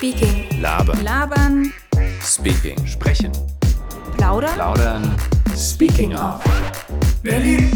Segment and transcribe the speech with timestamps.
[0.00, 0.48] Speaking.
[0.62, 1.04] Labern.
[1.04, 1.72] Labern.
[2.22, 2.86] Speaking.
[2.86, 3.32] Sprechen.
[4.16, 4.54] Plaudern.
[4.54, 5.02] Plaudern.
[5.54, 6.42] Speaking of.
[7.22, 7.70] Berlin.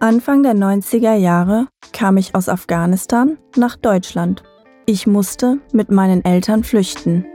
[0.00, 4.42] Anfang der 90er Jahre kam ich aus Afghanistan nach Deutschland.
[4.86, 7.26] Ich musste mit meinen Eltern flüchten.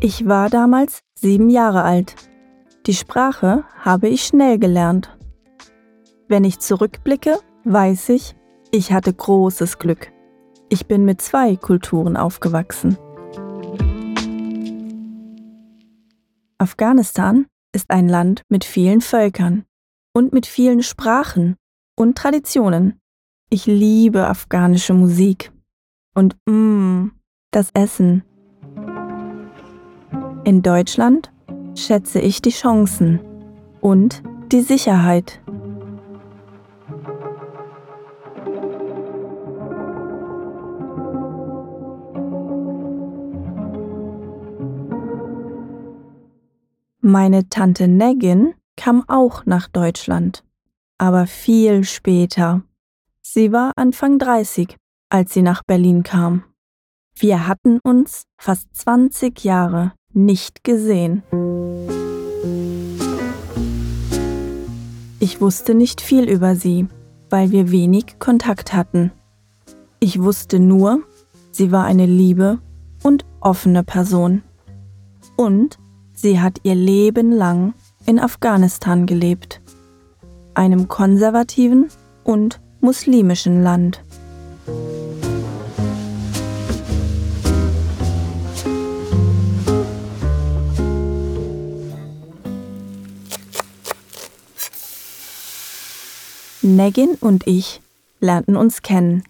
[0.00, 2.16] Ich war damals sieben Jahre alt.
[2.86, 5.16] Die Sprache habe ich schnell gelernt.
[6.26, 8.34] Wenn ich zurückblicke, weiß ich,
[8.70, 10.12] ich hatte großes Glück.
[10.68, 12.96] Ich bin mit zwei Kulturen aufgewachsen.
[16.58, 19.64] Afghanistan ist ein Land mit vielen Völkern
[20.14, 21.56] und mit vielen Sprachen
[21.96, 23.00] und Traditionen.
[23.50, 25.52] Ich liebe afghanische Musik
[26.14, 27.12] und mmm,
[27.50, 28.24] das Essen.
[30.44, 31.32] In Deutschland
[31.74, 33.20] schätze ich die Chancen
[33.80, 35.40] und die Sicherheit.
[47.06, 50.42] Meine Tante Neggin kam auch nach Deutschland,
[50.96, 52.62] aber viel später.
[53.20, 54.78] Sie war Anfang 30,
[55.10, 56.44] als sie nach Berlin kam.
[57.14, 61.22] Wir hatten uns fast 20 Jahre nicht gesehen.
[65.20, 66.88] Ich wusste nicht viel über sie,
[67.28, 69.12] weil wir wenig Kontakt hatten.
[70.00, 71.02] Ich wusste nur,
[71.50, 72.60] sie war eine liebe
[73.02, 74.42] und offene Person.
[75.36, 75.78] Und
[76.14, 77.74] Sie hat ihr Leben lang
[78.06, 79.60] in Afghanistan gelebt,
[80.54, 81.88] einem konservativen
[82.22, 84.02] und muslimischen Land.
[96.62, 97.82] Negin und ich
[98.20, 99.24] lernten uns kennen.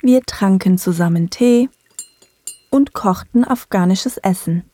[0.00, 1.68] Wir tranken zusammen Tee
[2.70, 4.64] und kochten afghanisches Essen.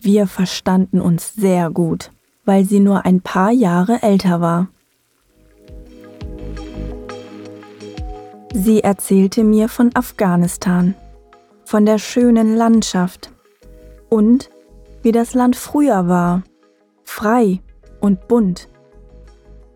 [0.00, 2.12] Wir verstanden uns sehr gut,
[2.44, 4.68] weil sie nur ein paar Jahre älter war.
[8.54, 10.94] Sie erzählte mir von Afghanistan,
[11.64, 13.30] von der schönen Landschaft
[14.08, 14.50] und
[15.02, 16.42] wie das Land früher war,
[17.04, 17.60] frei
[18.00, 18.68] und bunt.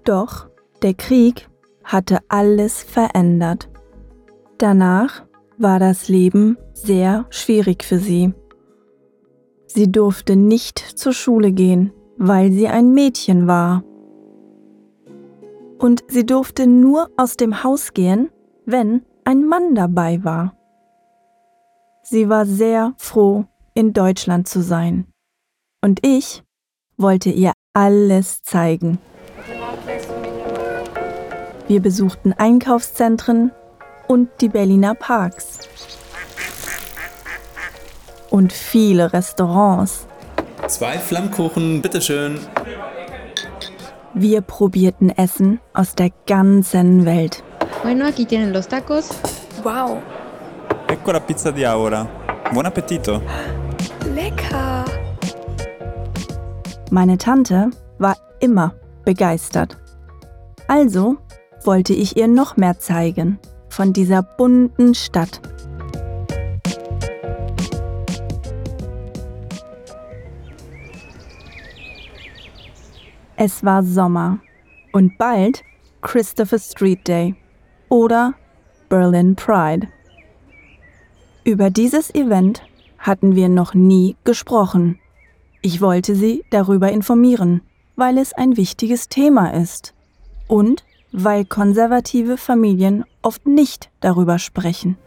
[0.05, 0.49] Doch
[0.83, 1.49] der Krieg
[1.85, 3.69] hatte alles verändert.
[4.59, 5.25] Danach
[5.59, 8.33] war das Leben sehr schwierig für sie.
[9.73, 13.85] Sie durfte nicht zur Schule gehen, weil sie ein Mädchen war.
[15.79, 18.31] Und sie durfte nur aus dem Haus gehen,
[18.67, 20.57] wenn ein Mann dabei war.
[22.03, 23.45] Sie war sehr froh,
[23.75, 25.07] in Deutschland zu sein.
[25.81, 26.43] Und ich
[26.97, 28.99] wollte ihr alles zeigen.
[31.69, 33.53] Wir besuchten Einkaufszentren
[34.09, 35.61] und die Berliner Parks
[38.31, 40.07] und viele Restaurants.
[40.67, 42.39] Zwei Flammkuchen, bitteschön.
[44.15, 47.43] Wir probierten Essen aus der ganzen Welt.
[47.83, 49.09] Bueno, aquí tienen los tacos.
[49.63, 49.99] Wow.
[50.89, 52.07] Ecco la pizza di Aura.
[52.53, 53.23] Buon appetito.
[54.15, 54.85] Lecker.
[56.91, 58.75] Meine Tante war immer
[59.05, 59.77] begeistert.
[60.67, 61.17] Also
[61.65, 63.39] wollte ich ihr noch mehr zeigen
[63.69, 65.41] von dieser bunten Stadt.
[73.43, 74.41] Es war Sommer
[74.93, 75.65] und bald
[76.03, 77.35] Christopher Street Day
[77.89, 78.35] oder
[78.91, 79.89] Berlin Pride.
[81.43, 82.61] Über dieses Event
[82.99, 84.99] hatten wir noch nie gesprochen.
[85.63, 87.63] Ich wollte sie darüber informieren,
[87.97, 89.95] weil es ein wichtiges Thema ist
[90.47, 94.99] und weil konservative Familien oft nicht darüber sprechen.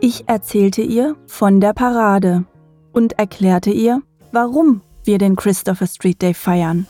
[0.00, 2.46] Ich erzählte ihr von der Parade
[2.92, 6.86] und erklärte ihr, warum wir den Christopher Street Day feiern.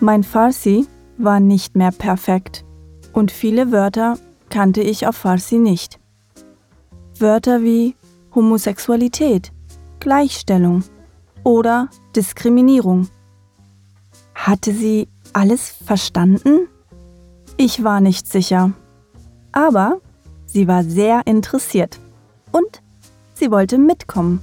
[0.00, 0.86] Mein Farsi
[1.18, 2.64] war nicht mehr perfekt
[3.12, 4.18] und viele Wörter
[4.50, 5.98] kannte ich auf Farsi nicht.
[7.18, 7.96] Wörter wie
[8.34, 9.52] Homosexualität,
[10.00, 10.84] Gleichstellung
[11.44, 13.08] oder Diskriminierung.
[14.34, 16.68] Hatte sie alles verstanden?
[17.56, 18.72] Ich war nicht sicher.
[19.52, 20.00] Aber
[20.44, 21.98] sie war sehr interessiert
[22.52, 22.82] und
[23.34, 24.40] sie wollte mitkommen.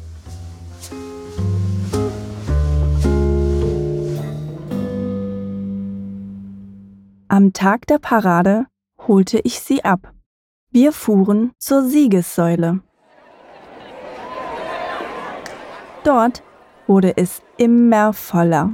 [7.33, 8.67] Am Tag der Parade
[9.07, 10.13] holte ich sie ab.
[10.69, 12.81] Wir fuhren zur Siegessäule.
[16.03, 16.43] Dort
[16.85, 18.73] wurde es immer voller.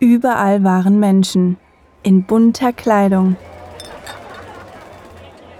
[0.00, 1.58] Überall waren Menschen,
[2.02, 3.36] in bunter Kleidung.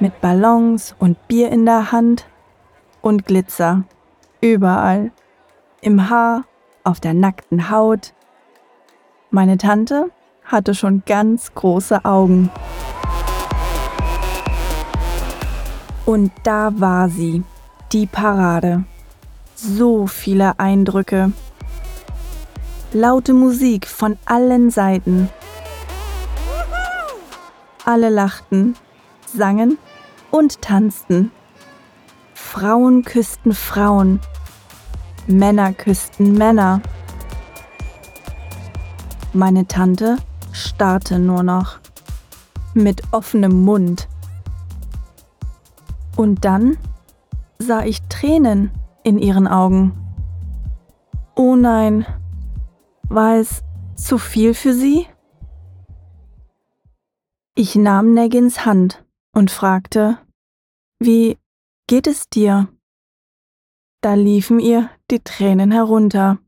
[0.01, 2.31] Mit Ballons und Bier in der Hand
[3.03, 3.85] und Glitzer.
[4.41, 5.13] Überall.
[5.83, 6.45] Im Haar,
[6.83, 8.15] auf der nackten Haut.
[9.29, 10.11] Meine Tante
[10.47, 12.51] hatte schon ganz große Augen.
[16.05, 17.43] Und da war sie,
[17.93, 18.85] die Parade.
[19.57, 21.33] So viele Eindrücke.
[22.93, 25.29] Laute Musik von allen Seiten.
[27.85, 28.77] Alle lachten,
[29.27, 29.79] sangen
[30.31, 31.33] und tanzten.
[32.35, 34.21] Frauen küssten Frauen.
[35.27, 36.81] Männer küssten Männer.
[39.33, 40.17] Meine Tante
[40.57, 41.79] starrte nur noch.
[42.75, 44.09] Mit offenem Mund.
[46.17, 46.79] Und dann
[47.59, 48.71] sah ich Tränen
[49.03, 49.93] in ihren Augen.
[51.35, 52.07] Oh nein,
[53.09, 53.63] war es
[53.95, 55.07] zu viel für sie?
[57.55, 60.19] Ich nahm Negins Hand und fragte,
[60.99, 61.39] wie
[61.87, 62.69] geht es dir?
[64.01, 66.39] Da liefen ihr die Tränen herunter.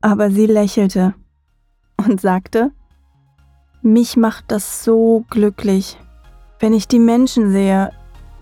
[0.00, 1.14] Aber sie lächelte
[1.96, 2.72] und sagte,
[3.86, 5.96] mich macht das so glücklich,
[6.58, 7.92] wenn ich die Menschen sehe,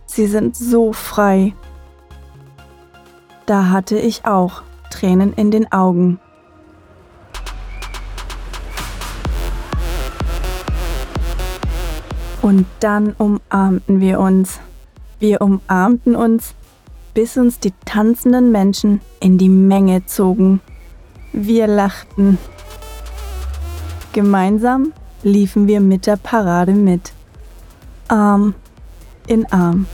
[0.07, 1.55] sie sind so frei.
[3.45, 6.19] Da hatte ich auch Tränen in den Augen.
[12.41, 14.61] Und dann umarmten wir uns.
[15.19, 16.55] Wir umarmten uns,
[17.13, 20.61] bis uns die tanzenden Menschen in die Menge zogen.
[21.33, 22.39] Wir lachten.
[24.13, 24.93] Gemeinsam
[25.25, 27.13] liefen wir mit der Parade mit.
[28.09, 28.55] Arm
[29.27, 29.87] in Arm.